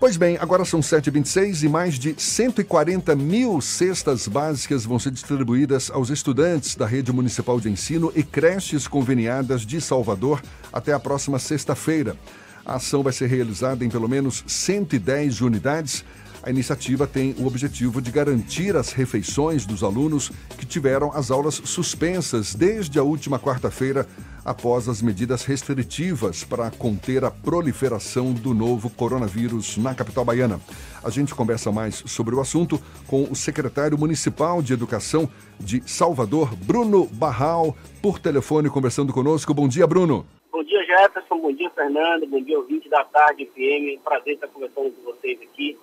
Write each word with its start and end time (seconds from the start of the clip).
Pois 0.00 0.16
bem, 0.16 0.38
agora 0.40 0.64
são 0.64 0.80
7h26 0.80 1.62
e 1.62 1.68
mais 1.68 1.98
de 1.98 2.14
140 2.16 3.14
mil 3.14 3.60
cestas 3.60 4.26
básicas 4.26 4.86
vão 4.86 4.98
ser 4.98 5.10
distribuídas 5.10 5.90
aos 5.90 6.08
estudantes 6.08 6.74
da 6.74 6.86
rede 6.86 7.12
municipal 7.12 7.60
de 7.60 7.68
ensino 7.68 8.10
e 8.16 8.22
creches 8.22 8.88
conveniadas 8.88 9.60
de 9.60 9.78
Salvador 9.78 10.40
até 10.72 10.94
a 10.94 10.98
próxima 10.98 11.38
sexta-feira. 11.38 12.16
A 12.64 12.76
ação 12.76 13.02
vai 13.02 13.12
ser 13.12 13.26
realizada 13.26 13.84
em 13.84 13.90
pelo 13.90 14.08
menos 14.08 14.42
110 14.46 15.42
unidades. 15.42 16.02
A 16.42 16.48
iniciativa 16.48 17.06
tem 17.06 17.34
o 17.38 17.46
objetivo 17.46 18.00
de 18.00 18.10
garantir 18.10 18.74
as 18.74 18.92
refeições 18.92 19.66
dos 19.66 19.84
alunos 19.84 20.30
que 20.58 20.64
tiveram 20.64 21.12
as 21.12 21.30
aulas 21.30 21.54
suspensas 21.54 22.54
desde 22.54 22.98
a 22.98 23.02
última 23.02 23.38
quarta-feira 23.38 24.06
após 24.42 24.88
as 24.88 25.02
medidas 25.02 25.44
restritivas 25.44 26.42
para 26.42 26.70
conter 26.70 27.24
a 27.24 27.30
proliferação 27.30 28.32
do 28.32 28.54
novo 28.54 28.88
coronavírus 28.88 29.76
na 29.76 29.94
capital 29.94 30.24
baiana. 30.24 30.58
A 31.04 31.10
gente 31.10 31.34
conversa 31.34 31.70
mais 31.70 31.96
sobre 32.06 32.34
o 32.34 32.40
assunto 32.40 32.80
com 33.06 33.24
o 33.24 33.36
secretário 33.36 33.98
municipal 33.98 34.62
de 34.62 34.72
Educação 34.72 35.28
de 35.58 35.82
Salvador, 35.86 36.56
Bruno 36.56 37.04
Barral, 37.06 37.76
por 38.00 38.18
telefone 38.18 38.70
conversando 38.70 39.12
conosco. 39.12 39.52
Bom 39.52 39.68
dia, 39.68 39.86
Bruno. 39.86 40.26
Bom 40.50 40.64
dia, 40.64 40.82
Jefferson. 40.86 41.38
Bom 41.38 41.52
dia, 41.52 41.70
Fernando. 41.70 42.26
Bom 42.26 42.42
dia, 42.42 42.58
ouvinte 42.58 42.88
da 42.88 43.04
tarde, 43.04 43.44
PM. 43.54 43.98
Prazer 44.02 44.34
estar 44.34 44.48
conversando 44.48 44.90
com 44.90 45.12
vocês 45.12 45.38
aqui. 45.42 45.76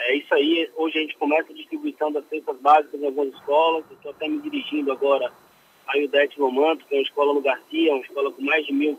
É 0.00 0.16
isso 0.16 0.34
aí. 0.34 0.70
Hoje 0.76 0.98
a 0.98 1.02
gente 1.02 1.16
começa 1.16 1.52
a 1.52 1.54
distribuição 1.54 2.10
das 2.12 2.26
cestas 2.28 2.56
básicas 2.60 3.00
em 3.00 3.06
algumas 3.06 3.34
escolas. 3.34 3.84
Estou 3.90 4.10
até 4.10 4.28
me 4.28 4.40
dirigindo 4.40 4.90
agora 4.92 5.32
a 5.86 5.98
Ildete 5.98 6.40
Romanto, 6.40 6.84
que 6.86 6.94
é 6.94 6.98
uma 6.98 7.04
escola 7.04 7.34
no 7.34 7.40
Garcia, 7.40 7.92
uma 7.92 8.02
escola 8.02 8.32
com 8.32 8.42
mais 8.42 8.64
de 8.66 8.72
mil 8.72 8.98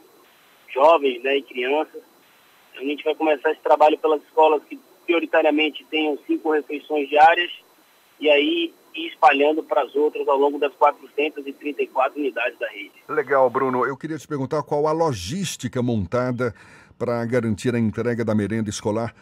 jovens 0.74 1.22
né, 1.24 1.38
e 1.38 1.42
crianças. 1.42 2.02
A 2.76 2.84
gente 2.84 3.04
vai 3.04 3.16
começar 3.16 3.52
esse 3.52 3.62
trabalho 3.62 3.98
pelas 3.98 4.22
escolas 4.24 4.64
que 4.64 4.80
prioritariamente 5.06 5.86
tenham 5.90 6.18
cinco 6.26 6.52
refeições 6.52 7.10
diárias 7.10 7.52
e 8.20 8.30
aí 8.30 8.74
ir 8.94 9.08
espalhando 9.08 9.64
para 9.64 9.84
as 9.84 9.96
outras 9.96 10.28
ao 10.28 10.38
longo 10.38 10.60
das 10.60 10.74
434 10.74 12.20
unidades 12.20 12.60
da 12.60 12.68
rede. 12.70 12.92
Legal, 13.08 13.50
Bruno. 13.50 13.86
Eu 13.86 13.98
queria 13.98 14.18
te 14.18 14.28
perguntar 14.28 14.64
qual 14.64 14.88
a 14.88 14.92
logística 14.92 15.82
montada 15.82 16.54
para 16.98 17.26
garantir 17.26 17.74
a 17.74 17.80
entrega 17.80 18.24
da 18.24 18.36
merenda 18.36 18.70
escolar 18.70 19.14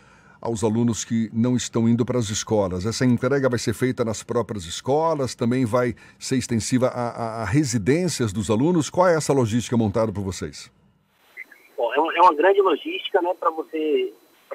aos 0.42 0.64
alunos 0.64 1.04
que 1.04 1.30
não 1.34 1.56
estão 1.56 1.88
indo 1.88 2.06
para 2.06 2.18
as 2.18 2.30
escolas? 2.30 2.86
Essa 2.86 3.06
entrega 3.06 3.50
vai 3.50 3.60
ser 3.60 3.74
feita 3.74 4.06
nas 4.06 4.24
próprias 4.24 4.66
escolas? 4.66 5.36
Também 5.36 5.66
vai 5.66 5.94
ser 6.18 6.38
extensiva 6.38 6.88
a, 6.88 7.10
a, 7.10 7.44
a 7.44 7.46
residências 7.46 8.32
dos 8.32 8.50
alunos? 8.50 8.90
Qual 8.90 9.08
é 9.08 9.16
essa 9.16 9.34
logística 9.34 9.78
montada 9.78 10.12
por 10.12 10.24
vocês? 10.24 10.72
Bom, 11.78 11.94
é, 11.94 12.00
uma, 12.00 12.16
é 12.16 12.22
uma 12.22 12.34
grande 12.34 12.62
logística, 12.62 13.22
né, 13.22 13.34
para 13.40 13.52
você, 13.52 14.12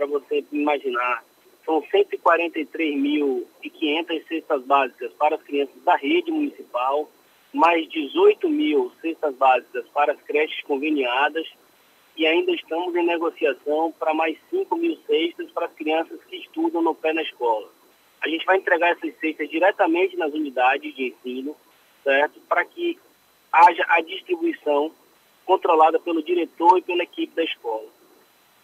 você 0.08 0.44
imaginar. 0.52 1.22
São 1.64 1.82
143.500 1.82 4.26
cestas 4.28 4.62
básicas 4.64 5.12
para 5.18 5.36
as 5.36 5.42
crianças 5.42 5.82
da 5.82 5.96
rede 5.96 6.30
municipal, 6.30 7.08
mais 7.52 7.88
18 7.88 8.48
mil 8.50 8.92
cestas 9.00 9.34
básicas 9.36 9.86
para 9.94 10.12
as 10.12 10.20
creches 10.22 10.62
conveniadas, 10.64 11.48
e 12.16 12.26
ainda 12.26 12.52
estamos 12.52 12.94
em 12.94 13.04
negociação 13.04 13.92
para 13.98 14.14
mais 14.14 14.38
5 14.50 14.76
mil 14.76 14.96
cestas 15.06 15.50
para 15.50 15.66
as 15.66 15.72
crianças 15.72 16.22
que 16.24 16.36
estudam 16.36 16.80
no 16.80 16.94
pé 16.94 17.12
na 17.12 17.22
escola. 17.22 17.68
A 18.20 18.28
gente 18.28 18.46
vai 18.46 18.56
entregar 18.56 18.92
essas 18.92 19.14
cestas 19.18 19.50
diretamente 19.50 20.16
nas 20.16 20.32
unidades 20.32 20.94
de 20.94 21.08
ensino, 21.08 21.56
certo? 22.02 22.40
Para 22.48 22.64
que 22.64 22.98
haja 23.52 23.84
a 23.88 24.00
distribuição 24.00 24.92
controlada 25.44 25.98
pelo 25.98 26.22
diretor 26.22 26.78
e 26.78 26.82
pela 26.82 27.02
equipe 27.02 27.34
da 27.34 27.44
escola. 27.44 27.86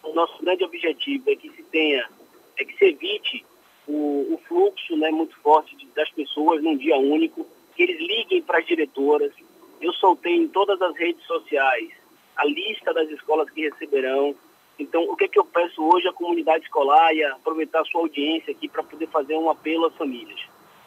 O 0.03 0.13
nosso 0.13 0.41
grande 0.41 0.63
objetivo 0.63 1.29
é 1.29 1.35
que 1.35 1.49
se 1.51 1.61
tenha, 1.63 2.09
é 2.57 2.65
que 2.65 2.75
se 2.75 2.85
evite 2.85 3.45
o, 3.87 4.33
o 4.33 4.41
fluxo 4.47 4.95
né, 4.97 5.11
muito 5.11 5.37
forte 5.41 5.75
de, 5.75 5.85
das 5.87 6.09
pessoas 6.09 6.63
num 6.63 6.75
dia 6.75 6.97
único, 6.97 7.45
que 7.75 7.83
eles 7.83 7.99
liguem 7.99 8.41
para 8.41 8.59
as 8.59 8.65
diretoras. 8.65 9.31
Eu 9.79 9.93
soltei 9.93 10.35
em 10.35 10.47
todas 10.47 10.81
as 10.81 10.95
redes 10.95 11.23
sociais 11.25 12.00
a 12.35 12.45
lista 12.45 12.93
das 12.93 13.09
escolas 13.09 13.49
que 13.49 13.61
receberão. 13.61 14.35
Então, 14.79 15.03
o 15.03 15.15
que, 15.15 15.25
é 15.25 15.27
que 15.27 15.39
eu 15.39 15.45
peço 15.45 15.83
hoje 15.83 16.07
à 16.07 16.13
comunidade 16.13 16.63
escolar 16.63 17.13
e 17.13 17.23
aproveitar 17.23 17.81
a 17.81 17.85
sua 17.85 18.01
audiência 18.01 18.51
aqui 18.51 18.67
para 18.67 18.83
poder 18.83 19.07
fazer 19.07 19.35
um 19.35 19.49
apelo 19.49 19.85
às 19.85 19.95
famílias? 19.95 20.39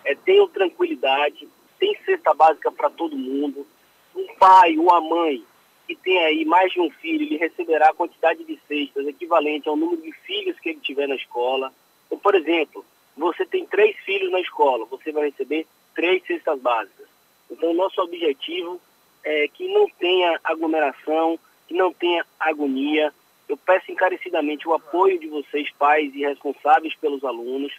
É, 0.04 0.14
tenham 0.14 0.48
tranquilidade, 0.48 1.48
tem 1.78 1.96
cesta 2.04 2.34
básica 2.34 2.70
para 2.72 2.90
todo 2.90 3.16
mundo. 3.16 3.66
Um 4.14 4.26
pai 4.36 4.76
ou 4.76 4.92
a 4.92 5.00
mãe 5.00 5.44
que 5.86 5.94
tem 5.96 6.18
aí 6.24 6.44
mais 6.44 6.72
de 6.72 6.80
um 6.80 6.90
filho, 6.90 7.24
ele 7.24 7.36
receberá 7.36 7.90
a 7.90 7.94
quantidade 7.94 8.42
de 8.44 8.58
cestas 8.66 9.06
equivalente 9.06 9.68
ao 9.68 9.76
número 9.76 10.00
de 10.00 10.12
filhos 10.12 10.58
que 10.58 10.70
ele 10.70 10.80
tiver 10.80 11.06
na 11.06 11.16
escola. 11.16 11.72
Então, 12.06 12.18
por 12.18 12.34
exemplo, 12.34 12.84
você 13.16 13.44
tem 13.44 13.66
três 13.66 13.96
filhos 13.98 14.30
na 14.30 14.40
escola, 14.40 14.86
você 14.86 15.12
vai 15.12 15.26
receber 15.26 15.66
três 15.94 16.24
cestas 16.26 16.58
básicas. 16.60 17.06
Então, 17.50 17.70
o 17.70 17.74
nosso 17.74 18.00
objetivo 18.00 18.80
é, 19.24 19.48
que 19.48 19.66
não 19.68 19.88
tenha 19.98 20.38
aglomeração, 20.44 21.38
que 21.66 21.74
não 21.74 21.92
tenha 21.92 22.24
agonia. 22.38 23.12
Eu 23.48 23.56
peço 23.56 23.90
encarecidamente 23.90 24.68
o 24.68 24.74
apoio 24.74 25.18
de 25.18 25.28
vocês, 25.28 25.70
pais 25.78 26.14
e 26.14 26.20
responsáveis 26.20 26.94
pelos 26.96 27.24
alunos, 27.24 27.72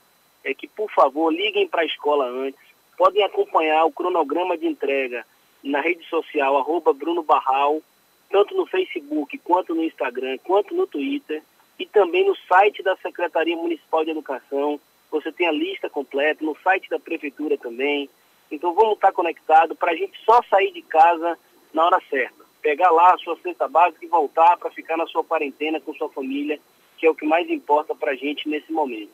é 0.44 0.53
que, 0.53 0.67
por 0.67 0.91
favor, 0.91 1.34
liguem 1.34 1.67
para 1.67 1.81
a 1.81 1.85
escola 1.85 2.25
antes. 2.25 2.59
Podem 2.97 3.23
acompanhar 3.23 3.85
o 3.85 3.91
cronograma 3.91 4.57
de 4.57 4.67
entrega 4.67 5.25
na 5.63 5.81
rede 5.81 6.07
social, 6.07 6.57
arroba 6.57 6.94
Bruno 6.94 7.23
Barral, 7.23 7.81
tanto 8.29 8.55
no 8.55 8.66
Facebook, 8.66 9.38
quanto 9.39 9.73
no 9.73 9.84
Instagram, 9.84 10.38
quanto 10.44 10.73
no 10.75 10.88
Twitter, 10.88 11.41
e 11.79 11.85
também 11.85 12.25
no 12.25 12.35
site 12.47 12.81
da 12.84 12.95
Secretaria 12.97 13.55
Municipal 13.55 14.03
de 14.03 14.11
Educação. 14.11 14.79
Você 15.11 15.31
tem 15.31 15.47
a 15.47 15.51
lista 15.51 15.89
completa, 15.89 16.44
no 16.44 16.55
site 16.63 16.89
da 16.89 17.00
Prefeitura 17.00 17.57
também. 17.57 18.09
Então 18.51 18.73
vamos 18.73 18.95
estar 18.95 19.11
conectados 19.11 19.78
para 19.78 19.91
a 19.91 19.95
gente 19.95 20.17
só 20.23 20.41
sair 20.50 20.72
de 20.72 20.81
casa 20.81 21.38
na 21.73 21.85
hora 21.85 22.00
certa. 22.09 22.45
Pegar 22.61 22.91
lá 22.91 23.13
a 23.13 23.17
sua 23.17 23.38
cesta 23.44 23.67
básica 23.67 24.06
e 24.06 24.07
voltar 24.07 24.57
para 24.57 24.72
ficar 24.72 24.97
na 24.97 25.06
sua 25.07 25.23
quarentena 25.23 25.79
com 25.79 25.94
sua 25.94 26.09
família, 26.09 26.59
que 26.97 27.05
é 27.05 27.09
o 27.09 27.16
que 27.16 27.25
mais 27.25 27.50
importa 27.50 27.94
para 27.94 28.11
a 28.11 28.16
gente 28.16 28.47
nesse 28.47 28.72
momento. 28.72 29.11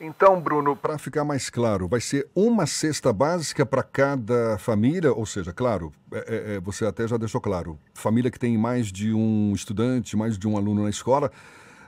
Então, 0.00 0.40
Bruno, 0.40 0.76
para 0.76 0.96
ficar 0.96 1.24
mais 1.24 1.50
claro, 1.50 1.88
vai 1.88 2.00
ser 2.00 2.28
uma 2.32 2.66
cesta 2.66 3.12
básica 3.12 3.66
para 3.66 3.82
cada 3.82 4.56
família, 4.58 5.12
ou 5.12 5.26
seja, 5.26 5.52
claro, 5.52 5.92
é, 6.12 6.18
é, 6.18 6.54
é, 6.54 6.60
você 6.60 6.86
até 6.86 7.06
já 7.08 7.16
deixou 7.16 7.40
claro, 7.40 7.76
família 7.94 8.30
que 8.30 8.38
tem 8.38 8.56
mais 8.56 8.92
de 8.92 9.12
um 9.12 9.52
estudante, 9.52 10.16
mais 10.16 10.38
de 10.38 10.46
um 10.46 10.56
aluno 10.56 10.84
na 10.84 10.90
escola, 10.90 11.32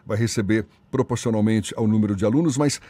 vai 0.05 0.19
receber 0.19 0.67
proporcionalmente 0.91 1.73
ao 1.77 1.87
número 1.87 2.17
de 2.17 2.25
alunos, 2.25 2.59
mas 2.59 2.81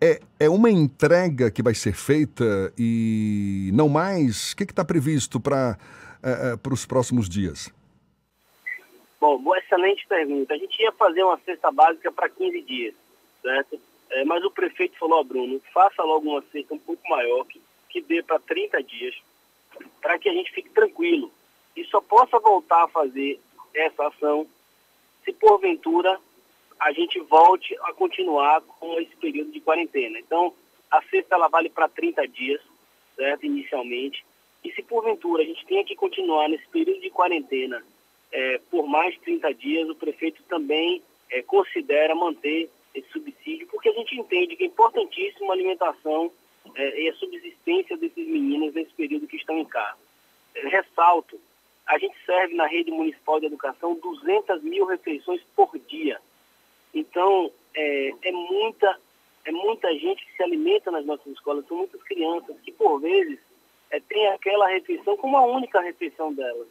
é, 0.00 0.20
é 0.38 0.48
uma 0.48 0.70
entrega 0.70 1.50
que 1.50 1.62
vai 1.62 1.74
ser 1.74 1.92
feita 1.92 2.72
e 2.78 3.70
não 3.74 3.88
mais? 3.88 4.52
O 4.52 4.56
que 4.56 4.64
está 4.64 4.84
previsto 4.84 5.38
para 5.38 5.78
é, 6.22 6.54
é 6.54 6.72
os 6.72 6.86
próximos 6.86 7.28
dias? 7.28 7.72
Bom, 9.20 9.38
excelente 9.56 10.06
pergunta. 10.08 10.54
A 10.54 10.56
gente 10.56 10.82
ia 10.82 10.92
fazer 10.92 11.22
uma 11.22 11.38
cesta 11.44 11.70
básica 11.70 12.10
para 12.10 12.28
15 12.28 12.62
dias, 12.62 12.94
certo? 13.42 13.78
É, 14.10 14.24
mas 14.24 14.42
o 14.42 14.50
prefeito 14.50 14.98
falou, 14.98 15.20
oh, 15.20 15.24
Bruno, 15.24 15.60
faça 15.72 16.02
logo 16.02 16.30
uma 16.30 16.42
cesta 16.50 16.74
um 16.74 16.78
pouco 16.78 17.08
maior, 17.08 17.44
que, 17.44 17.60
que 17.88 18.00
dê 18.00 18.22
para 18.22 18.38
30 18.40 18.82
dias, 18.82 19.14
para 20.00 20.18
que 20.18 20.28
a 20.28 20.32
gente 20.32 20.50
fique 20.52 20.70
tranquilo 20.70 21.30
e 21.76 21.84
só 21.84 22.00
possa 22.00 22.38
voltar 22.38 22.84
a 22.84 22.88
fazer 22.88 23.38
essa 23.74 24.08
ação 24.08 24.46
se 25.24 25.32
porventura 25.32 26.18
a 26.80 26.92
gente 26.92 27.20
volte 27.20 27.76
a 27.82 27.92
continuar 27.92 28.62
com 28.62 28.98
esse 28.98 29.14
período 29.16 29.52
de 29.52 29.60
quarentena. 29.60 30.18
Então, 30.18 30.52
a 30.90 31.02
cesta 31.02 31.34
ela 31.34 31.48
vale 31.48 31.68
para 31.68 31.88
30 31.88 32.26
dias, 32.26 32.60
certo? 33.14 33.44
Inicialmente. 33.44 34.24
E 34.64 34.72
se 34.72 34.82
porventura 34.82 35.42
a 35.42 35.46
gente 35.46 35.64
tenha 35.66 35.84
que 35.84 35.94
continuar 35.94 36.48
nesse 36.48 36.66
período 36.68 37.00
de 37.00 37.10
quarentena 37.10 37.82
é, 38.32 38.60
por 38.70 38.86
mais 38.86 39.18
30 39.18 39.52
dias, 39.54 39.88
o 39.88 39.94
prefeito 39.94 40.42
também 40.44 41.02
é, 41.30 41.42
considera 41.42 42.14
manter 42.14 42.70
esse 42.94 43.08
subsídio, 43.10 43.66
porque 43.68 43.88
a 43.88 43.92
gente 43.92 44.18
entende 44.18 44.56
que 44.56 44.64
é 44.64 44.66
importantíssimo 44.66 45.50
a 45.50 45.54
alimentação 45.54 46.30
é, 46.74 47.02
e 47.02 47.08
a 47.08 47.14
subsistência 47.14 47.96
desses 47.96 48.26
meninos 48.26 48.74
nesse 48.74 48.92
período 48.92 49.26
que 49.26 49.36
estão 49.36 49.58
em 49.58 49.64
casa. 49.64 49.98
É, 50.54 50.68
ressalto, 50.68 51.40
a 51.86 51.98
gente 51.98 52.16
serve 52.24 52.54
na 52.54 52.66
rede 52.66 52.90
municipal 52.90 53.40
de 53.40 53.46
educação 53.46 53.94
200 53.94 54.62
mil 54.62 54.86
refeições 54.86 55.40
por 55.56 55.76
dia. 55.78 56.20
Então, 56.94 57.50
é, 57.74 58.14
é, 58.22 58.32
muita, 58.32 58.98
é 59.44 59.52
muita 59.52 59.92
gente 59.94 60.24
que 60.26 60.36
se 60.36 60.42
alimenta 60.42 60.90
nas 60.90 61.04
nossas 61.04 61.26
escolas, 61.28 61.66
são 61.66 61.76
muitas 61.76 62.02
crianças 62.02 62.56
que, 62.62 62.72
por 62.72 63.00
vezes, 63.00 63.38
é, 63.90 64.00
tem 64.00 64.26
aquela 64.28 64.68
refeição 64.68 65.16
como 65.16 65.36
a 65.36 65.46
única 65.46 65.80
refeição 65.80 66.32
delas. 66.32 66.68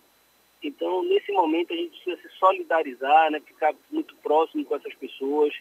Então, 0.61 1.03
nesse 1.03 1.31
momento, 1.31 1.73
a 1.73 1.75
gente 1.75 1.91
precisa 1.91 2.21
se 2.21 2.37
solidarizar, 2.37 3.31
né, 3.31 3.39
ficar 3.39 3.73
muito 3.89 4.13
próximo 4.17 4.65
com 4.65 4.75
essas 4.75 4.93
pessoas, 4.95 5.53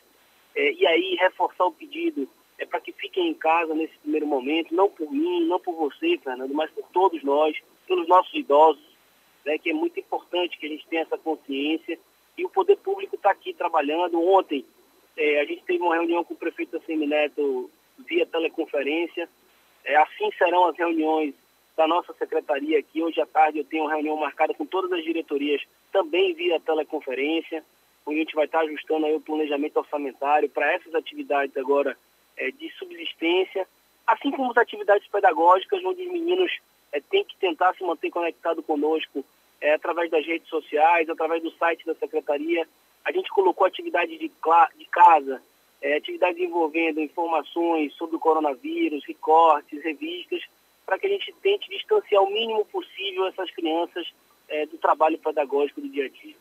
é, 0.54 0.72
e 0.72 0.86
aí 0.86 1.14
reforçar 1.16 1.66
o 1.66 1.72
pedido 1.72 2.28
é 2.58 2.66
para 2.66 2.80
que 2.80 2.90
fiquem 2.90 3.28
em 3.28 3.34
casa 3.34 3.72
nesse 3.72 3.96
primeiro 3.98 4.26
momento, 4.26 4.74
não 4.74 4.90
por 4.90 5.10
mim, 5.12 5.46
não 5.46 5.60
por 5.60 5.74
você, 5.76 6.18
Fernando, 6.18 6.52
mas 6.52 6.70
por 6.72 6.84
todos 6.92 7.22
nós, 7.22 7.56
pelos 7.86 8.08
nossos 8.08 8.34
idosos, 8.34 8.82
né, 9.44 9.56
que 9.58 9.70
é 9.70 9.72
muito 9.72 10.00
importante 10.00 10.58
que 10.58 10.66
a 10.66 10.68
gente 10.68 10.86
tenha 10.88 11.02
essa 11.02 11.16
consciência 11.16 11.98
e 12.38 12.44
o 12.44 12.48
poder 12.48 12.76
público 12.76 13.16
está 13.16 13.30
aqui 13.30 13.52
trabalhando. 13.52 14.22
Ontem 14.22 14.64
é, 15.16 15.40
a 15.40 15.44
gente 15.44 15.64
teve 15.64 15.82
uma 15.82 15.96
reunião 15.96 16.22
com 16.22 16.34
o 16.34 16.36
prefeito 16.36 16.78
da 16.78 16.84
Semineto 16.84 17.68
via 17.98 18.24
teleconferência. 18.24 19.28
É, 19.84 19.96
assim 19.96 20.30
serão 20.38 20.66
as 20.66 20.76
reuniões 20.76 21.34
da 21.76 21.86
nossa 21.86 22.12
secretaria 22.14 22.78
aqui. 22.78 23.02
Hoje 23.02 23.20
à 23.20 23.26
tarde 23.26 23.58
eu 23.58 23.64
tenho 23.64 23.84
uma 23.84 23.92
reunião 23.92 24.16
marcada 24.16 24.54
com 24.54 24.64
todas 24.64 24.92
as 24.92 25.02
diretorias, 25.02 25.62
também 25.92 26.32
via 26.34 26.60
teleconferência, 26.60 27.64
onde 28.06 28.18
a 28.18 28.22
gente 28.22 28.34
vai 28.34 28.44
estar 28.46 28.60
ajustando 28.60 29.06
aí 29.06 29.14
o 29.14 29.20
planejamento 29.20 29.76
orçamentário 29.76 30.48
para 30.48 30.72
essas 30.72 30.94
atividades 30.94 31.56
agora 31.56 31.98
é, 32.36 32.50
de 32.52 32.70
subsistência, 32.78 33.66
assim 34.06 34.30
como 34.30 34.50
as 34.52 34.56
atividades 34.56 35.06
pedagógicas, 35.08 35.84
onde 35.84 36.02
os 36.02 36.12
meninos 36.12 36.52
é, 36.92 37.00
têm 37.00 37.24
que 37.24 37.36
tentar 37.36 37.74
se 37.74 37.84
manter 37.84 38.10
conectado 38.10 38.62
conosco 38.62 39.24
é, 39.60 39.74
através 39.74 40.10
das 40.10 40.24
redes 40.24 40.48
sociais, 40.48 41.08
através 41.08 41.42
do 41.42 41.50
site 41.52 41.84
da 41.84 41.94
secretaria. 41.94 42.66
A 43.04 43.12
gente 43.12 43.30
colocou 43.30 43.66
atividade 43.66 44.16
de, 44.18 44.28
de 44.28 44.84
casa, 44.90 45.42
é, 45.80 46.00
envolvendo 46.38 47.00
informações 47.00 47.92
sobre 47.94 48.16
o 48.16 48.20
coronavírus, 48.20 49.04
recortes, 49.06 49.82
revistas, 49.82 50.42
para 50.84 50.98
que 50.98 51.06
a 51.06 51.10
gente 51.10 51.34
tente 51.42 51.68
distanciar 51.68 52.22
o 52.22 52.30
mínimo 52.30 52.64
possível 52.66 53.26
essas 53.26 53.50
crianças 53.50 54.06
é, 54.48 54.66
do 54.66 54.78
trabalho 54.78 55.18
pedagógico 55.18 55.80
do 55.80 55.88
dia 55.88 56.06
a 56.06 56.08
dia. 56.08 56.34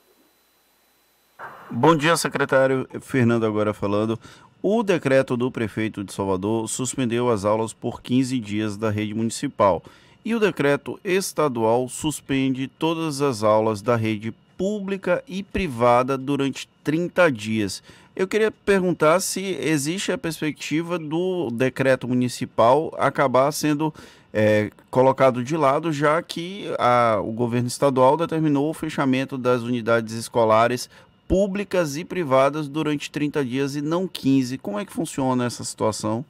Bom 1.70 1.96
dia, 1.96 2.18
secretário. 2.18 2.88
Fernando 3.02 3.46
agora 3.46 3.74
falando. 3.74 4.20
O 4.62 4.82
decreto 4.82 5.38
do 5.38 5.52
prefeito 5.52 6.04
de 6.04 6.12
Salvador 6.12 6.68
suspendeu 6.68 7.30
as 7.30 7.46
aulas 7.46 7.74
por 7.74 8.02
15 8.02 8.40
dias 8.40 8.76
da 8.76 8.90
rede 8.90 9.14
municipal. 9.14 9.84
E 10.28 10.36
o 10.36 10.42
decreto 10.42 11.00
estadual 11.06 11.88
suspende 11.88 12.68
todas 12.68 13.22
as 13.22 13.44
aulas 13.44 13.82
da 13.82 13.96
rede 13.96 14.34
pública 14.58 15.24
e 15.26 15.42
privada 15.42 16.18
durante 16.18 16.68
30 16.84 17.32
dias. 17.32 17.82
Eu 18.14 18.28
queria 18.28 18.52
perguntar 18.52 19.22
se 19.22 19.42
existe 19.42 20.12
a 20.12 20.18
perspectiva 20.18 21.00
do 21.00 21.50
decreto 21.50 22.10
municipal 22.10 22.94
acabar 23.00 23.50
sendo 23.54 23.94
é, 24.34 24.70
colocado 24.92 25.42
de 25.42 25.56
lado, 25.56 25.94
já 25.94 26.22
que 26.22 26.66
a, 26.78 27.22
o 27.24 27.32
governo 27.32 27.70
estadual 27.70 28.18
determinou 28.18 28.70
o 28.70 28.74
fechamento 28.74 29.38
das 29.38 29.62
unidades 29.62 30.14
escolares 30.14 30.90
públicas 31.26 31.96
e 31.96 32.04
privadas 32.04 32.68
durante 32.68 33.10
30 33.10 33.46
dias 33.46 33.78
e 33.78 33.82
não 33.82 34.06
15. 34.06 34.58
Como 34.58 34.78
é 34.78 34.84
que 34.84 34.92
funciona 34.92 35.46
essa 35.46 35.64
situação? 35.64 36.26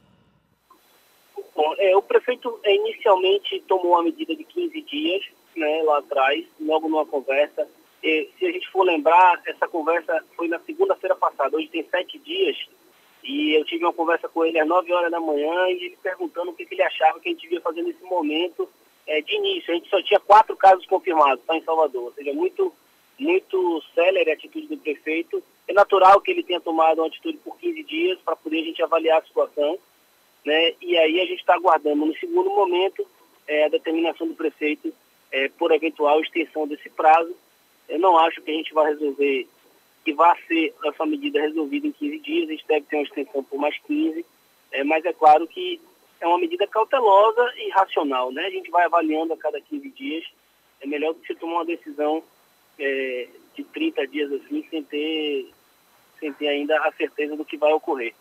É, 1.78 1.96
o 1.96 2.02
prefeito 2.02 2.58
é, 2.64 2.74
inicialmente 2.74 3.60
tomou 3.68 3.96
a 3.96 4.02
medida 4.02 4.34
de 4.34 4.42
15 4.42 4.80
dias, 4.82 5.24
né, 5.56 5.82
lá 5.84 5.98
atrás, 5.98 6.44
logo 6.60 6.88
numa 6.88 7.06
conversa. 7.06 7.66
E, 8.02 8.28
se 8.36 8.46
a 8.46 8.50
gente 8.50 8.68
for 8.68 8.82
lembrar, 8.82 9.40
essa 9.46 9.66
conversa 9.68 10.22
foi 10.36 10.48
na 10.48 10.58
segunda-feira 10.60 11.14
passada, 11.14 11.56
hoje 11.56 11.68
tem 11.68 11.84
sete 11.88 12.18
dias, 12.18 12.56
e 13.22 13.54
eu 13.54 13.64
tive 13.64 13.84
uma 13.84 13.92
conversa 13.92 14.28
com 14.28 14.44
ele 14.44 14.58
às 14.58 14.66
nove 14.66 14.92
horas 14.92 15.10
da 15.10 15.20
manhã 15.20 15.68
e 15.68 15.84
ele 15.84 15.98
perguntando 16.02 16.50
o 16.50 16.54
que, 16.54 16.66
que 16.66 16.74
ele 16.74 16.82
achava 16.82 17.20
que 17.20 17.28
a 17.28 17.32
gente 17.32 17.42
devia 17.42 17.60
fazer 17.60 17.82
nesse 17.82 18.02
momento 18.02 18.68
é, 19.06 19.20
de 19.20 19.36
início. 19.36 19.72
A 19.72 19.76
gente 19.76 19.88
só 19.88 20.02
tinha 20.02 20.20
quatro 20.20 20.56
casos 20.56 20.86
confirmados, 20.86 21.44
tá, 21.44 21.56
em 21.56 21.62
Salvador, 21.62 22.04
ou 22.04 22.12
seja, 22.12 22.32
muito, 22.32 22.72
muito 23.18 23.82
célere 23.94 24.30
a 24.30 24.34
atitude 24.34 24.66
do 24.66 24.78
prefeito. 24.78 25.42
É 25.68 25.72
natural 25.72 26.20
que 26.20 26.30
ele 26.30 26.42
tenha 26.42 26.60
tomado 26.60 26.98
uma 26.98 27.06
atitude 27.06 27.38
por 27.38 27.56
15 27.58 27.82
dias 27.84 28.18
para 28.24 28.34
poder 28.34 28.60
a 28.60 28.64
gente 28.64 28.82
avaliar 28.82 29.18
a 29.18 29.24
situação, 29.24 29.78
né? 30.44 30.74
E 30.80 30.96
aí 30.96 31.20
a 31.20 31.26
gente 31.26 31.40
está 31.40 31.54
aguardando 31.54 32.06
no 32.06 32.16
segundo 32.16 32.50
momento 32.50 33.06
é, 33.46 33.64
a 33.64 33.68
determinação 33.68 34.26
do 34.26 34.34
prefeito 34.34 34.92
é, 35.30 35.48
por 35.48 35.72
eventual 35.72 36.20
extensão 36.20 36.66
desse 36.66 36.88
prazo 36.90 37.34
eu 37.88 37.98
não 37.98 38.18
acho 38.18 38.42
que 38.42 38.50
a 38.50 38.54
gente 38.54 38.74
vai 38.74 38.92
resolver, 38.92 39.48
que 40.04 40.12
vai 40.12 40.36
ser 40.46 40.74
essa 40.84 41.06
medida 41.06 41.40
resolvida 41.40 41.86
em 41.86 41.92
15 41.92 42.18
dias, 42.18 42.48
a 42.48 42.52
gente 42.52 42.66
deve 42.68 42.86
ter 42.86 42.96
uma 42.96 43.02
extensão 43.02 43.42
por 43.42 43.58
mais 43.58 43.76
15, 43.86 44.24
é, 44.72 44.84
mas 44.84 45.04
é 45.04 45.12
claro 45.12 45.46
que 45.48 45.80
é 46.20 46.26
uma 46.26 46.38
medida 46.38 46.66
cautelosa 46.66 47.52
e 47.56 47.70
racional, 47.70 48.30
né? 48.30 48.44
A 48.44 48.50
gente 48.50 48.70
vai 48.70 48.84
avaliando 48.84 49.32
a 49.32 49.38
cada 49.38 49.60
15 49.60 49.88
dias, 49.90 50.24
é 50.80 50.86
melhor 50.86 51.14
do 51.14 51.20
que 51.20 51.28
você 51.28 51.34
tomar 51.34 51.54
uma 51.54 51.64
decisão 51.64 52.22
é, 52.78 53.28
de 53.54 53.64
30 53.64 54.06
dias 54.08 54.32
assim, 54.32 54.66
sem 54.68 54.82
ter, 54.82 55.50
sem 56.20 56.32
ter 56.34 56.48
ainda 56.48 56.78
a 56.82 56.92
certeza 56.92 57.36
do 57.36 57.44
que 57.44 57.56
vai 57.56 57.72
ocorrer, 57.72 58.14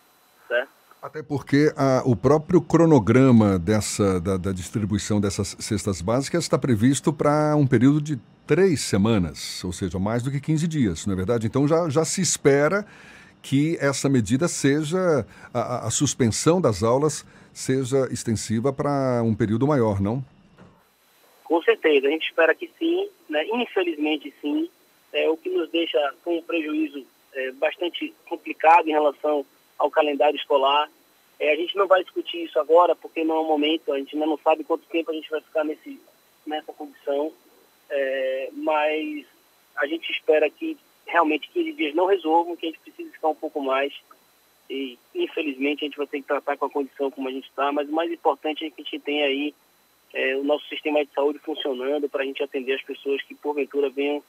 certo? 0.47 0.76
Até 1.01 1.21
porque 1.21 1.71
a, 1.77 2.01
o 2.05 2.15
próprio 2.15 2.59
cronograma 2.59 3.59
dessa, 3.59 4.19
da, 4.19 4.35
da, 4.35 4.51
distribuição 4.51 5.21
dessas 5.21 5.55
cestas 5.59 6.01
básicas 6.01 6.43
está 6.43 6.57
previsto 6.57 7.13
para 7.13 7.55
um 7.55 7.67
período 7.67 8.01
de 8.01 8.19
três 8.47 8.81
semanas, 8.81 9.63
ou 9.63 9.71
seja, 9.71 9.99
mais 9.99 10.23
do 10.23 10.31
que 10.31 10.41
15 10.41 10.67
dias, 10.67 11.05
não 11.05 11.13
é 11.13 11.15
verdade? 11.15 11.45
Então 11.45 11.67
já, 11.67 11.87
já 11.87 12.03
se 12.03 12.21
espera 12.21 12.85
que 13.43 13.77
essa 13.79 14.09
medida 14.09 14.47
seja, 14.47 15.25
a, 15.53 15.87
a 15.87 15.91
suspensão 15.91 16.59
das 16.59 16.81
aulas 16.81 17.23
seja 17.53 18.07
extensiva 18.11 18.73
para 18.73 19.21
um 19.23 19.35
período 19.35 19.67
maior, 19.67 20.01
não? 20.01 20.25
Com 21.43 21.61
certeza, 21.61 22.07
a 22.07 22.09
gente 22.09 22.27
espera 22.27 22.55
que 22.55 22.69
sim, 22.79 23.07
né? 23.29 23.45
infelizmente 23.53 24.33
sim, 24.41 24.67
é 25.13 25.29
o 25.29 25.37
que 25.37 25.49
nos 25.49 25.69
deixa 25.69 25.97
com 26.23 26.39
um 26.39 26.41
prejuízo 26.41 27.05
é, 27.33 27.51
bastante 27.51 28.13
complicado 28.27 28.87
em 28.87 28.91
relação 28.91 29.45
ao 29.77 29.91
calendário 29.91 30.35
escolar. 30.35 30.89
É, 31.39 31.51
a 31.51 31.55
gente 31.55 31.75
não 31.75 31.87
vai 31.87 32.03
discutir 32.03 32.43
isso 32.43 32.59
agora, 32.59 32.95
porque 32.95 33.23
não 33.23 33.35
é 33.35 33.39
o 33.39 33.45
momento, 33.45 33.93
a 33.93 33.97
gente 33.97 34.15
ainda 34.15 34.25
não 34.25 34.37
sabe 34.39 34.63
quanto 34.63 34.87
tempo 34.87 35.11
a 35.11 35.13
gente 35.13 35.29
vai 35.29 35.41
ficar 35.41 35.63
nesse, 35.63 35.99
nessa 36.45 36.73
condição, 36.73 37.31
é, 37.89 38.49
mas 38.53 39.25
a 39.75 39.85
gente 39.85 40.11
espera 40.11 40.49
que 40.49 40.77
realmente 41.05 41.49
15 41.49 41.73
dias 41.73 41.95
não 41.95 42.05
resolvam, 42.05 42.55
que 42.55 42.65
a 42.65 42.69
gente 42.69 42.79
precise 42.79 43.11
ficar 43.11 43.29
um 43.29 43.35
pouco 43.35 43.61
mais. 43.61 43.93
E, 44.69 44.97
infelizmente, 45.15 45.83
a 45.85 45.87
gente 45.87 45.97
vai 45.97 46.07
ter 46.07 46.21
que 46.21 46.27
tratar 46.27 46.57
com 46.57 46.65
a 46.65 46.69
condição 46.69 47.09
como 47.09 47.29
a 47.29 47.31
gente 47.31 47.47
está, 47.47 47.71
mas 47.71 47.87
o 47.87 47.93
mais 47.93 48.11
importante 48.11 48.65
é 48.65 48.69
que 48.69 48.81
a 48.81 48.83
gente 48.83 48.99
tenha 48.99 49.25
aí 49.25 49.53
é, 50.13 50.35
o 50.35 50.43
nosso 50.43 50.67
sistema 50.67 51.03
de 51.05 51.11
saúde 51.13 51.39
funcionando 51.39 52.09
para 52.09 52.23
a 52.23 52.25
gente 52.25 52.43
atender 52.43 52.73
as 52.73 52.83
pessoas 52.83 53.21
que, 53.21 53.35
porventura, 53.35 53.89
venham 53.89 54.21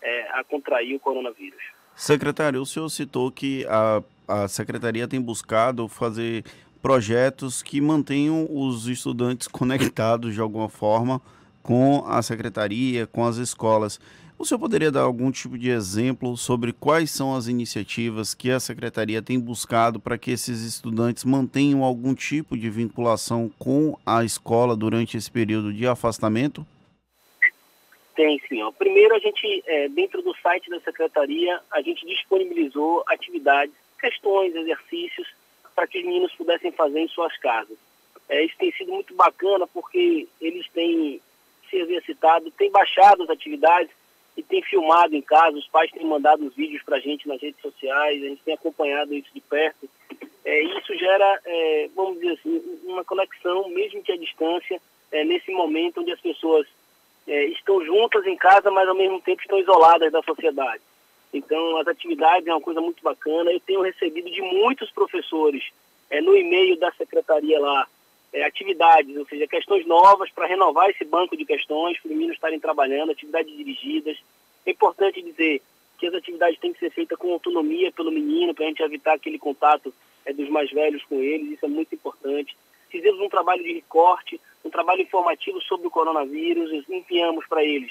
é, 0.00 0.28
a 0.30 0.44
contrair 0.44 0.94
o 0.94 1.00
coronavírus. 1.00 1.62
Secretário, 1.96 2.60
o 2.60 2.66
senhor 2.66 2.88
citou 2.88 3.30
que 3.30 3.66
a, 3.68 4.02
a 4.26 4.48
secretaria 4.48 5.06
tem 5.06 5.20
buscado 5.20 5.88
fazer 5.88 6.44
projetos 6.80 7.62
que 7.62 7.80
mantenham 7.80 8.48
os 8.50 8.88
estudantes 8.88 9.46
conectados 9.48 10.34
de 10.34 10.40
alguma 10.40 10.68
forma 10.68 11.20
com 11.62 12.04
a 12.06 12.20
secretaria, 12.22 13.06
com 13.06 13.24
as 13.24 13.36
escolas. 13.36 14.00
O 14.36 14.44
senhor 14.44 14.58
poderia 14.58 14.90
dar 14.90 15.02
algum 15.02 15.30
tipo 15.30 15.56
de 15.56 15.70
exemplo 15.70 16.36
sobre 16.36 16.72
quais 16.72 17.12
são 17.12 17.36
as 17.36 17.46
iniciativas 17.46 18.34
que 18.34 18.50
a 18.50 18.58
secretaria 18.58 19.22
tem 19.22 19.38
buscado 19.38 20.00
para 20.00 20.18
que 20.18 20.32
esses 20.32 20.62
estudantes 20.62 21.22
mantenham 21.22 21.84
algum 21.84 22.12
tipo 22.12 22.56
de 22.56 22.68
vinculação 22.68 23.48
com 23.56 23.96
a 24.04 24.24
escola 24.24 24.74
durante 24.74 25.16
esse 25.16 25.30
período 25.30 25.72
de 25.72 25.86
afastamento? 25.86 26.66
Tem, 28.14 28.40
sim. 28.48 28.62
Ó. 28.62 28.70
Primeiro, 28.72 29.14
a 29.14 29.18
gente, 29.18 29.62
é, 29.66 29.88
dentro 29.88 30.22
do 30.22 30.34
site 30.36 30.68
da 30.68 30.80
secretaria, 30.80 31.60
a 31.70 31.80
gente 31.80 32.06
disponibilizou 32.06 33.02
atividades, 33.06 33.74
questões, 33.98 34.54
exercícios, 34.54 35.28
para 35.74 35.86
que 35.86 35.98
os 35.98 36.04
meninos 36.04 36.32
pudessem 36.34 36.70
fazer 36.72 37.00
em 37.00 37.08
suas 37.08 37.36
casas. 37.38 37.76
É, 38.28 38.44
isso 38.44 38.54
tem 38.58 38.72
sido 38.72 38.92
muito 38.92 39.14
bacana 39.14 39.66
porque 39.66 40.28
eles 40.40 40.68
têm 40.70 41.20
se 41.70 41.76
exercitado, 41.76 42.50
têm 42.50 42.70
baixado 42.70 43.22
as 43.22 43.30
atividades 43.30 43.90
e 44.36 44.42
têm 44.42 44.62
filmado 44.62 45.14
em 45.14 45.22
casa. 45.22 45.56
Os 45.56 45.68
pais 45.68 45.90
têm 45.90 46.04
mandado 46.04 46.46
os 46.46 46.54
vídeos 46.54 46.82
para 46.82 46.96
a 46.96 47.00
gente 47.00 47.26
nas 47.26 47.40
redes 47.40 47.60
sociais, 47.60 48.22
a 48.22 48.26
gente 48.26 48.42
tem 48.42 48.54
acompanhado 48.54 49.14
isso 49.14 49.28
de 49.34 49.40
perto. 49.40 49.88
É, 50.44 50.62
isso 50.62 50.94
gera, 50.96 51.40
é, 51.44 51.88
vamos 51.94 52.20
dizer 52.20 52.32
assim, 52.32 52.80
uma 52.84 53.04
conexão, 53.04 53.68
mesmo 53.68 54.02
que 54.02 54.12
à 54.12 54.16
distância, 54.16 54.80
é, 55.10 55.24
nesse 55.24 55.50
momento 55.52 56.00
onde 56.00 56.12
as 56.12 56.20
pessoas 56.20 56.66
é, 57.26 57.46
estão 57.46 57.84
juntas 57.84 58.26
em 58.26 58.36
casa, 58.36 58.70
mas 58.70 58.88
ao 58.88 58.94
mesmo 58.94 59.20
tempo 59.20 59.40
estão 59.40 59.58
isoladas 59.58 60.10
da 60.10 60.22
sociedade. 60.22 60.82
Então, 61.32 61.78
as 61.78 61.86
atividades 61.88 62.46
é 62.46 62.52
uma 62.52 62.60
coisa 62.60 62.80
muito 62.80 63.02
bacana. 63.02 63.50
Eu 63.50 63.60
tenho 63.60 63.80
recebido 63.80 64.30
de 64.30 64.42
muitos 64.42 64.90
professores 64.90 65.64
é, 66.10 66.20
no 66.20 66.36
e-mail 66.36 66.78
da 66.78 66.92
secretaria 66.92 67.58
lá 67.58 67.86
é, 68.32 68.44
atividades, 68.44 69.16
ou 69.16 69.26
seja, 69.26 69.46
questões 69.46 69.86
novas 69.86 70.30
para 70.30 70.46
renovar 70.46 70.90
esse 70.90 71.04
banco 71.04 71.36
de 71.36 71.44
questões, 71.44 71.98
para 71.98 72.08
os 72.08 72.14
meninos 72.14 72.34
estarem 72.34 72.60
trabalhando, 72.60 73.12
atividades 73.12 73.56
dirigidas. 73.56 74.18
É 74.66 74.70
importante 74.70 75.22
dizer 75.22 75.62
que 75.98 76.06
as 76.06 76.14
atividades 76.14 76.58
têm 76.58 76.72
que 76.72 76.80
ser 76.80 76.90
feitas 76.90 77.18
com 77.18 77.32
autonomia 77.32 77.92
pelo 77.92 78.10
menino, 78.10 78.54
para 78.54 78.64
a 78.64 78.68
gente 78.68 78.82
evitar 78.82 79.14
aquele 79.14 79.38
contato 79.38 79.92
é, 80.26 80.32
dos 80.32 80.48
mais 80.48 80.70
velhos 80.70 81.02
com 81.04 81.20
eles, 81.20 81.52
isso 81.52 81.64
é 81.64 81.68
muito 81.68 81.94
importante. 81.94 82.56
Fizemos 82.92 83.20
um 83.20 83.28
trabalho 83.28 83.64
de 83.64 83.72
recorte, 83.72 84.38
um 84.62 84.68
trabalho 84.68 85.00
informativo 85.00 85.58
sobre 85.62 85.86
o 85.86 85.90
coronavírus, 85.90 86.70
enviamos 86.90 87.46
para 87.46 87.64
eles. 87.64 87.90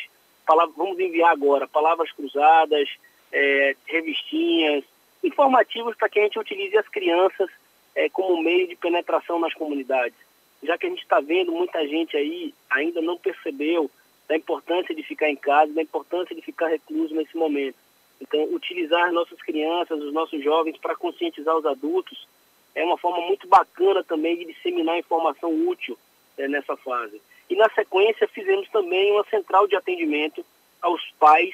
Vamos 0.78 1.00
enviar 1.00 1.32
agora 1.32 1.68
palavras 1.68 2.12
cruzadas, 2.12 2.88
é, 3.32 3.76
revistinhas, 3.88 4.84
informativos 5.24 5.96
para 5.98 6.08
que 6.08 6.20
a 6.20 6.24
gente 6.24 6.38
utilize 6.38 6.78
as 6.78 6.88
crianças 6.88 7.50
é, 7.96 8.10
como 8.10 8.44
meio 8.44 8.68
de 8.68 8.76
penetração 8.76 9.40
nas 9.40 9.56
comunidades. 9.56 10.18
Já 10.62 10.78
que 10.78 10.86
a 10.86 10.90
gente 10.90 11.02
está 11.02 11.20
vendo 11.20 11.52
muita 11.52 11.86
gente 11.88 12.16
aí 12.16 12.54
ainda 12.70 13.02
não 13.02 13.18
percebeu 13.18 13.90
da 14.28 14.38
importância 14.38 14.94
de 14.94 15.02
ficar 15.02 15.32
em 15.32 15.36
casa, 15.36 15.74
da 15.74 15.82
importância 15.82 16.36
de 16.36 16.44
ficar 16.44 16.68
recluso 16.68 17.16
nesse 17.16 17.36
momento. 17.36 17.78
Então, 18.22 18.44
utilizar 18.54 19.12
nossas 19.12 19.42
crianças, 19.42 20.00
os 20.00 20.14
nossos 20.14 20.44
jovens 20.44 20.78
para 20.78 20.96
conscientizar 20.96 21.58
os 21.58 21.66
adultos 21.66 22.28
é 22.74 22.84
uma 22.84 22.98
forma 22.98 23.22
muito 23.28 23.48
bacana 23.48 24.04
também 24.04 24.38
de 24.38 24.46
disseminar 24.46 24.98
informação 24.98 25.54
útil 25.68 25.98
é, 26.38 26.48
nessa 26.48 26.76
fase. 26.78 27.22
E 27.50 27.56
na 27.56 27.70
sequência 27.72 28.28
fizemos 28.30 28.70
também 28.70 29.12
uma 29.12 29.26
central 29.26 29.68
de 29.68 29.76
atendimento 29.76 30.46
aos 30.82 31.02
pais 31.20 31.54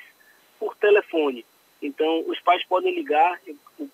por 0.60 0.76
telefone. 0.76 1.46
Então, 1.82 2.24
os 2.28 2.40
pais 2.40 2.64
podem 2.66 2.94
ligar 2.94 3.40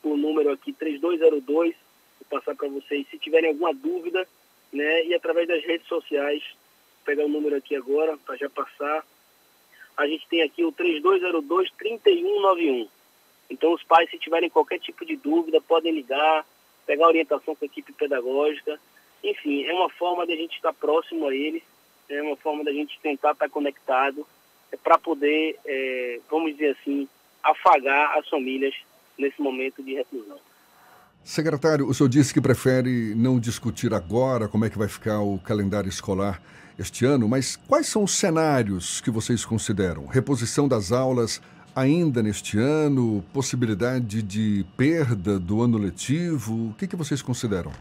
o, 0.03 0.17
número 0.17 0.51
aqui 0.51 0.71
3202, 0.71 1.75
vou 2.19 2.39
passar 2.39 2.55
para 2.55 2.67
vocês, 2.69 3.05
se 3.09 3.17
tiverem 3.17 3.49
alguma 3.49 3.73
dúvida, 3.73 4.27
né, 4.71 5.05
e 5.05 5.13
através 5.13 5.47
das 5.47 5.63
redes 5.63 5.87
sociais, 5.87 6.41
vou 6.43 7.05
pegar 7.05 7.25
o 7.25 7.29
número 7.29 7.55
aqui 7.55 7.75
agora 7.75 8.17
para 8.17 8.37
já 8.37 8.49
passar. 8.49 9.05
A 9.95 10.07
gente 10.07 10.27
tem 10.27 10.41
aqui 10.41 10.63
o 10.63 10.71
3202 10.71 11.69
3191. 11.77 12.87
Então, 13.49 13.73
os 13.73 13.83
pais, 13.83 14.09
se 14.09 14.17
tiverem 14.17 14.49
qualquer 14.49 14.79
tipo 14.79 15.05
de 15.05 15.15
dúvida, 15.15 15.61
podem 15.61 15.91
ligar, 15.91 16.45
pegar 16.85 17.07
orientação 17.07 17.55
com 17.55 17.63
a 17.63 17.67
equipe 17.67 17.93
pedagógica. 17.93 18.79
Enfim, 19.23 19.63
é 19.63 19.73
uma 19.73 19.89
forma 19.89 20.25
de 20.25 20.33
a 20.33 20.35
gente 20.35 20.55
estar 20.55 20.73
próximo 20.73 21.27
a 21.27 21.35
eles, 21.35 21.63
é 22.09 22.21
uma 22.21 22.35
forma 22.35 22.63
da 22.63 22.71
gente 22.71 22.99
tentar 23.01 23.31
estar 23.31 23.49
conectado 23.49 24.25
é 24.73 24.77
para 24.77 24.97
poder, 24.97 25.55
é, 25.65 26.19
vamos 26.31 26.53
dizer 26.53 26.75
assim, 26.79 27.07
afagar 27.43 28.17
as 28.17 28.27
famílias 28.27 28.73
nesse 29.17 29.39
momento 29.39 29.83
de 29.83 29.93
reclusão. 29.93 30.37
Secretário, 31.23 31.87
o 31.87 31.93
senhor 31.93 32.09
disse 32.09 32.33
que 32.33 32.41
prefere 32.41 33.13
não 33.15 33.39
discutir 33.39 33.93
agora 33.93 34.47
como 34.47 34.65
é 34.65 34.69
que 34.71 34.77
vai 34.77 34.87
ficar 34.87 35.21
o 35.21 35.37
calendário 35.39 35.87
escolar 35.87 36.41
este 36.77 37.05
ano, 37.05 37.29
mas 37.29 37.55
quais 37.55 37.85
são 37.85 38.03
os 38.03 38.17
cenários 38.17 38.99
que 38.99 39.11
vocês 39.11 39.45
consideram? 39.45 40.07
Reposição 40.07 40.67
das 40.67 40.91
aulas 40.91 41.39
ainda 41.75 42.21
neste 42.21 42.57
ano? 42.57 43.23
Possibilidade 43.33 44.21
de 44.21 44.65
perda 44.77 45.39
do 45.39 45.61
ano 45.61 45.77
letivo? 45.77 46.69
O 46.69 46.73
que, 46.73 46.87
que 46.87 46.95
vocês 46.95 47.21
consideram? 47.21 47.71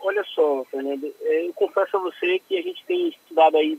Olha 0.00 0.24
só, 0.34 0.64
Fernando, 0.70 1.12
é, 1.22 1.46
eu 1.46 1.52
confesso 1.54 1.96
a 1.96 2.00
você 2.00 2.38
que 2.40 2.58
a 2.58 2.62
gente 2.62 2.84
tem 2.84 3.08
estudado 3.08 3.56
aí, 3.56 3.78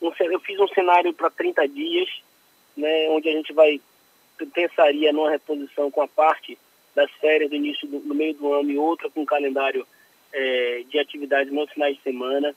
eu 0.00 0.40
fiz 0.40 0.58
um 0.60 0.68
cenário 0.68 1.12
para 1.12 1.30
30 1.30 1.66
dias, 1.68 2.08
né, 2.76 3.08
onde 3.10 3.28
a 3.28 3.32
gente 3.32 3.52
vai, 3.52 3.80
pensaria 4.52 5.12
numa 5.12 5.30
reposição 5.30 5.90
com 5.90 6.02
a 6.02 6.08
parte 6.08 6.58
das 6.94 7.10
férias 7.12 7.50
do 7.50 7.56
início 7.56 7.88
do, 7.88 8.00
no 8.00 8.14
meio 8.14 8.34
do 8.34 8.52
ano 8.52 8.70
e 8.70 8.78
outra 8.78 9.10
com 9.10 9.22
o 9.22 9.26
calendário 9.26 9.86
é, 10.32 10.84
de 10.88 10.98
atividades 10.98 11.52
nos 11.52 11.70
finais 11.72 11.96
de 11.96 12.02
semana. 12.02 12.54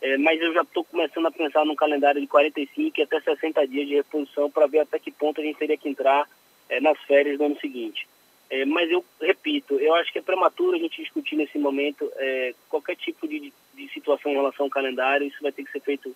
É, 0.00 0.16
mas 0.16 0.40
eu 0.40 0.52
já 0.54 0.62
estou 0.62 0.82
começando 0.84 1.26
a 1.26 1.30
pensar 1.30 1.64
num 1.64 1.74
calendário 1.74 2.20
de 2.20 2.26
45 2.26 2.98
e 2.98 3.02
até 3.02 3.20
60 3.20 3.66
dias 3.68 3.86
de 3.86 3.94
reposição 3.96 4.50
para 4.50 4.66
ver 4.66 4.80
até 4.80 4.98
que 4.98 5.10
ponto 5.10 5.40
a 5.40 5.44
gente 5.44 5.58
teria 5.58 5.76
que 5.76 5.88
entrar 5.88 6.26
é, 6.68 6.80
nas 6.80 6.98
férias 7.02 7.36
do 7.36 7.44
ano 7.44 7.60
seguinte. 7.60 8.08
É, 8.48 8.64
mas 8.64 8.90
eu 8.90 9.04
repito, 9.20 9.74
eu 9.78 9.94
acho 9.94 10.12
que 10.12 10.18
é 10.18 10.22
prematuro 10.22 10.76
a 10.76 10.78
gente 10.80 11.02
discutir 11.02 11.36
nesse 11.36 11.58
momento 11.58 12.10
é, 12.16 12.54
qualquer 12.68 12.96
tipo 12.96 13.28
de, 13.28 13.52
de, 13.74 13.88
situação 13.92 14.32
em 14.32 14.34
relação 14.34 14.66
ao 14.66 14.70
calendário. 14.70 15.26
Isso 15.26 15.42
vai 15.42 15.52
ter 15.52 15.64
que 15.64 15.70
ser 15.70 15.80
feito 15.80 16.14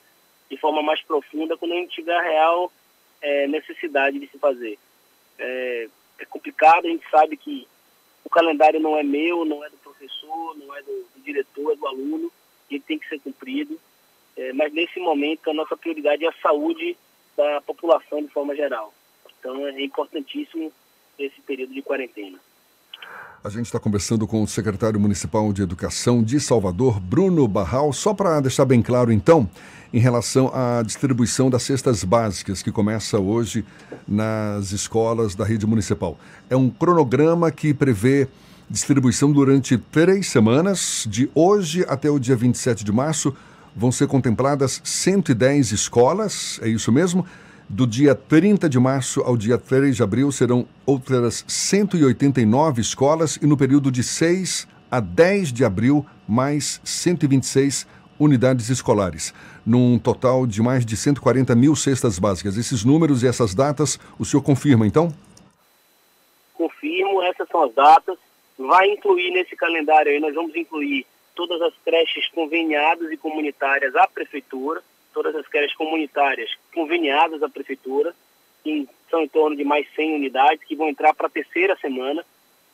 de 0.51 0.57
forma 0.57 0.83
mais 0.83 1.01
profunda 1.03 1.57
quando 1.57 1.73
a 1.73 1.77
gente 1.77 1.95
tiver 1.95 2.17
a 2.17 2.23
real 2.23 2.73
é, 3.21 3.47
necessidade 3.47 4.19
de 4.19 4.27
se 4.29 4.39
fazer. 4.39 4.79
É, 5.39 5.89
é, 6.19 6.25
complicado, 6.25 6.87
a 6.87 6.89
gente 6.89 7.09
sabe 7.11 7.37
que 7.37 7.69
o 8.25 8.31
calendário 8.31 8.81
não 8.81 8.97
é 8.97 9.03
meu, 9.03 9.45
não 9.45 9.63
é 9.63 9.69
do 9.69 9.77
professor, 9.77 10.57
não 10.57 10.75
é 10.75 10.83
do, 10.83 11.07
do 11.15 11.23
diretor, 11.23 11.73
é 11.73 11.77
do 11.77 11.87
aluno 11.87 12.33
que 12.69 12.81
tem 12.81 12.99
que 12.99 13.09
ser 13.09 13.21
cumprido. 13.21 13.79
É, 14.37 14.53
mas 14.53 14.73
nesse 14.73 14.99
momento 14.99 15.49
a 15.51 15.55
nossa 15.55 15.77
prioridade 15.77 16.25
é 16.25 16.29
a 16.29 16.35
saúde 16.43 16.97
da 17.37 17.61
população 17.61 18.23
de 18.23 18.29
forma 18.29 18.55
geral. 18.55 18.93
Então 19.39 19.67
é 19.67 19.83
importantíssimo 19.83 20.73
esse 21.19 21.41
período 21.43 21.73
de 21.73 21.83
quarentena. 21.83 22.39
A 23.45 23.51
gente 23.51 23.67
está 23.67 23.79
conversando 23.79 24.27
com 24.27 24.43
o 24.43 24.49
secretário 24.49 24.99
municipal 24.99 25.53
de 25.53 25.61
Educação 25.61 26.23
de 26.23 26.41
Salvador, 26.41 26.99
Bruno 26.99 27.47
Barral. 27.47 27.93
Só 27.93 28.15
para 28.15 28.41
deixar 28.41 28.65
bem 28.65 28.81
claro, 28.81 29.13
então, 29.13 29.47
em 29.93 29.99
relação 29.99 30.51
à 30.55 30.83
distribuição 30.83 31.51
das 31.51 31.63
cestas 31.63 32.03
básicas, 32.03 32.63
que 32.63 32.73
começa 32.73 33.19
hoje 33.19 33.63
nas 34.09 34.73
escolas 34.73 35.35
da 35.35 35.45
rede 35.45 35.67
municipal. 35.67 36.19
É 36.49 36.57
um 36.57 36.71
cronograma 36.71 37.51
que 37.51 37.75
prevê 37.75 38.29
distribuição 38.69 39.31
durante 39.31 39.77
três 39.77 40.29
semanas, 40.29 41.07
de 41.09 41.31
hoje 41.35 41.85
até 41.89 42.11
o 42.11 42.19
dia 42.19 42.37
27 42.37 42.85
de 42.85 42.93
março. 42.93 43.35
Vão 43.77 43.91
ser 43.91 44.07
contempladas 44.07 44.81
110 44.85 45.73
escolas, 45.73 46.61
é 46.63 46.69
isso 46.69 46.93
mesmo? 46.93 47.27
Do 47.69 47.87
dia 47.87 48.15
30 48.15 48.69
de 48.69 48.79
março 48.79 49.21
ao 49.23 49.37
dia 49.37 49.59
3 49.59 49.97
de 49.97 50.03
abril 50.03 50.31
serão 50.31 50.67
outras 50.87 51.45
189 51.49 52.81
escolas 52.81 53.39
e 53.41 53.47
no 53.47 53.57
período 53.57 53.91
de 53.91 54.03
6 54.03 54.69
a 54.91 55.01
10 55.01 55.53
de 55.53 55.65
abril, 55.65 56.07
mais 56.29 56.81
126 56.85 57.87
unidades 58.19 58.69
escolares, 58.69 59.35
num 59.67 59.99
total 59.99 60.47
de 60.47 60.63
mais 60.63 60.87
de 60.87 60.97
140 60.97 61.55
mil 61.57 61.75
cestas 61.75 62.19
básicas. 62.19 62.57
Esses 62.57 62.85
números 62.85 63.23
e 63.23 63.27
essas 63.27 63.55
datas, 63.55 63.99
o 64.19 64.25
senhor 64.25 64.43
confirma, 64.43 64.87
então? 64.87 65.13
Confirmo, 66.55 67.23
essas 67.25 67.49
são 67.49 67.65
as 67.65 67.75
datas. 67.75 68.19
Vai 68.59 68.89
incluir 68.91 69.31
nesse 69.31 69.57
calendário 69.57 70.13
aí, 70.13 70.21
nós 70.21 70.35
vamos 70.35 70.55
incluir 70.55 71.07
todas 71.35 71.61
as 71.61 71.75
creches 71.85 72.29
conveniadas 72.29 73.11
e 73.11 73.17
comunitárias 73.17 73.95
à 73.97 74.07
prefeitura, 74.07 74.83
todas 75.13 75.35
as 75.35 75.47
creches 75.49 75.77
comunitárias 75.77 76.51
conveniadas 76.73 77.43
à 77.43 77.49
prefeitura, 77.49 78.15
que 78.63 78.89
são 79.11 79.23
em 79.23 79.29
torno 79.29 79.57
de 79.57 79.65
mais 79.65 79.87
100 79.95 80.15
unidades, 80.15 80.65
que 80.65 80.77
vão 80.77 80.89
entrar 80.89 81.15
para 81.15 81.27
a 81.27 81.31
terceira 81.31 81.77
semana, 81.77 82.25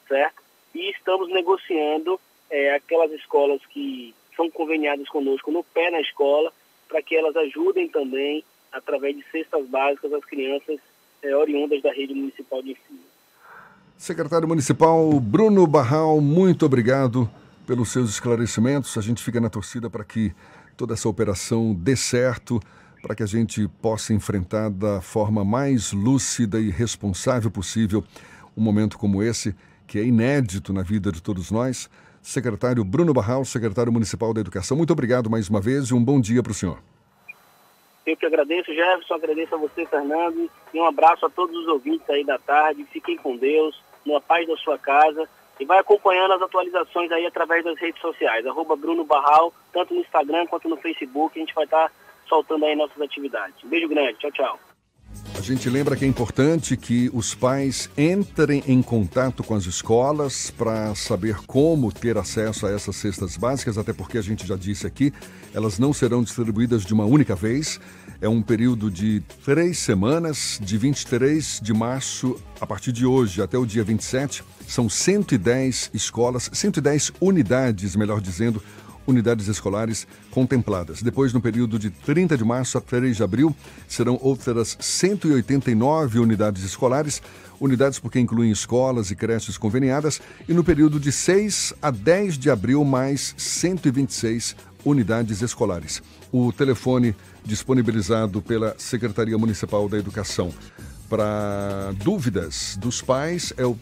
certo? 0.07 0.43
E 0.75 0.91
estamos 0.91 1.29
negociando 1.31 2.21
é, 2.51 2.75
aquelas 2.75 3.11
escolas 3.13 3.65
que 3.67 4.15
são 4.37 4.51
conveniadas 4.51 5.09
conosco 5.09 5.51
no 5.51 5.65
pé 5.65 5.91
na 5.91 6.01
escola, 6.01 6.53
para 6.89 7.03
que 7.03 7.17
elas 7.17 7.37
ajudem 7.37 7.89
também, 7.89 8.45
através 8.73 9.17
de 9.17 9.23
cestas 9.31 9.67
básicas, 9.67 10.13
as 10.13 10.25
crianças 10.25 10.79
é, 11.23 11.35
oriundas 11.35 11.83
da 11.83 11.93
rede 11.93 12.15
municipal 12.15 12.63
de 12.63 12.73
ensino. 12.73 13.05
Secretário 14.01 14.49
Municipal 14.49 15.21
Bruno 15.21 15.67
Barral, 15.67 16.23
muito 16.23 16.65
obrigado 16.65 17.29
pelos 17.67 17.93
seus 17.93 18.09
esclarecimentos. 18.09 18.97
A 18.97 19.03
gente 19.03 19.23
fica 19.23 19.39
na 19.39 19.51
torcida 19.51 19.91
para 19.91 20.03
que 20.03 20.33
toda 20.75 20.95
essa 20.95 21.07
operação 21.07 21.75
dê 21.75 21.95
certo, 21.95 22.59
para 23.03 23.15
que 23.15 23.23
a 23.23 23.27
gente 23.27 23.69
possa 23.83 24.15
enfrentar 24.15 24.71
da 24.71 25.03
forma 25.03 25.45
mais 25.45 25.93
lúcida 25.93 26.59
e 26.59 26.71
responsável 26.71 27.51
possível 27.51 28.03
um 28.57 28.63
momento 28.63 28.97
como 28.97 29.23
esse, 29.23 29.55
que 29.87 29.99
é 29.99 30.03
inédito 30.03 30.73
na 30.73 30.83
vida 30.83 31.13
de 31.13 31.23
todos 31.23 31.51
nós. 31.51 31.91
Secretário 32.23 32.83
Bruno 32.83 33.13
Barral, 33.13 33.45
secretário 33.45 33.93
municipal 33.93 34.33
da 34.33 34.41
Educação, 34.41 34.79
muito 34.79 34.95
obrigado 34.95 35.29
mais 35.29 35.51
uma 35.51 35.61
vez 35.61 35.89
e 35.89 35.95
um 35.95 36.03
bom 36.03 36.19
dia 36.19 36.43
para 36.43 36.53
o 36.53 36.55
senhor. 36.55 36.79
Eu 38.07 38.17
que 38.17 38.25
agradeço, 38.25 38.73
Jefferson, 38.73 39.13
agradeço 39.13 39.55
a 39.55 39.59
você, 39.59 39.85
Fernando, 39.85 40.51
e 40.73 40.81
um 40.81 40.87
abraço 40.87 41.27
a 41.27 41.29
todos 41.29 41.55
os 41.55 41.69
ouvintes 41.69 42.09
aí 42.09 42.25
da 42.25 42.39
tarde. 42.39 42.87
Fiquem 42.91 43.19
com 43.19 43.37
Deus, 43.37 43.79
numa 44.05 44.21
paz 44.21 44.47
da 44.47 44.57
sua 44.57 44.79
casa 44.79 45.29
e 45.59 45.65
vai 45.65 45.79
acompanhando 45.79 46.33
as 46.33 46.43
atualizações 46.43 47.13
aí 47.13 47.27
através 47.27 47.65
das 47.65 47.79
redes 47.79 48.01
sociais, 48.01 48.47
arroba 48.47 48.77
Bruno 48.77 49.05
Barral, 49.05 49.53
tanto 49.73 49.95
no 49.95 50.01
Instagram 50.01 50.47
quanto 50.47 50.69
no 50.69 50.77
Facebook, 50.79 51.39
a 51.39 51.41
gente 51.41 51.55
vai 51.55 51.65
estar 51.65 51.93
soltando 52.27 52.65
aí 52.65 52.75
nossas 52.75 53.01
atividades. 53.01 53.63
Um 53.63 53.69
beijo 53.69 53.89
grande, 53.89 54.19
tchau, 54.19 54.33
tchau. 54.33 54.70
A 55.41 55.43
gente 55.43 55.71
lembra 55.71 55.97
que 55.97 56.05
é 56.05 56.09
importante 56.09 56.77
que 56.77 57.11
os 57.15 57.35
pais 57.35 57.89
entrem 57.97 58.63
em 58.67 58.83
contato 58.83 59.43
com 59.43 59.55
as 59.55 59.65
escolas 59.65 60.51
para 60.51 60.95
saber 60.95 61.37
como 61.47 61.91
ter 61.91 62.19
acesso 62.19 62.67
a 62.67 62.71
essas 62.71 62.95
cestas 62.97 63.39
básicas, 63.39 63.79
até 63.79 63.95
porque 63.95 64.19
a 64.19 64.23
gente 64.23 64.47
já 64.47 64.55
disse 64.55 64.87
aqui, 64.87 65.15
elas 65.55 65.79
não 65.79 65.95
serão 65.95 66.23
distribuídas 66.23 66.85
de 66.85 66.93
uma 66.93 67.07
única 67.07 67.35
vez. 67.35 67.81
É 68.21 68.29
um 68.29 68.43
período 68.43 68.91
de 68.91 69.23
três 69.43 69.79
semanas, 69.79 70.61
de 70.63 70.77
23 70.77 71.61
de 71.63 71.73
março 71.73 72.39
a 72.61 72.67
partir 72.67 72.93
de 72.93 73.07
hoje 73.07 73.41
até 73.41 73.57
o 73.57 73.65
dia 73.65 73.83
27. 73.83 74.45
São 74.69 74.91
110 74.91 75.91
escolas, 75.95 76.51
110 76.53 77.13
unidades, 77.19 77.97
melhor 77.97 78.21
dizendo, 78.21 78.63
unidades 79.11 79.49
escolares 79.49 80.07
contempladas. 80.31 81.03
Depois, 81.03 81.33
no 81.33 81.41
período 81.41 81.79
de 81.79 81.91
30 81.91 82.37
de 82.37 82.45
março 82.45 82.79
a 82.79 82.81
3 82.81 83.17
de 83.17 83.23
abril, 83.23 83.55
serão 83.87 84.19
outras 84.23 84.77
189 84.81 86.19
unidades 86.19 86.65
escolares, 86.65 87.23
unidades 87.61 87.99
porque 87.99 88.19
incluem 88.19 88.51
escolas 88.51 89.11
e 89.11 89.17
creches 89.17 89.59
conveniadas, 89.59 90.21
e 90.49 90.55
no 90.55 90.65
período 90.65 90.99
de 90.99 91.13
6 91.13 91.75
a 91.83 91.91
10 91.91 92.39
de 92.39 92.51
abril, 92.51 92.85
mais 92.85 93.35
126 93.37 94.57
unidades 94.85 95.43
escolares. 95.43 96.03
O 96.33 96.53
telefone 96.53 97.15
disponibilizado 97.45 98.41
pela 98.41 98.75
Secretaria 98.79 99.37
Municipal 99.37 99.89
da 99.89 99.99
Educação 99.99 100.53
para 101.09 101.93
dúvidas 102.03 102.79
dos 102.81 103.03
pais 103.03 103.53
é 103.57 103.67
o 103.67 103.77